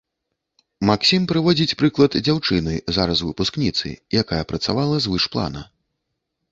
[0.89, 3.87] Максім прыводзіць прыклад дзяўчыны, зараз выпускніцы,
[4.25, 5.61] якая працавала звыш плана.